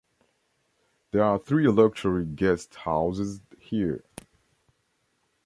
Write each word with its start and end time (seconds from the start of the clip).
There 1.11 1.23
are 1.23 1.37
three 1.37 1.67
luxury 1.67 2.25
guest 2.25 2.73
houses 2.73 3.39
here. 3.59 4.03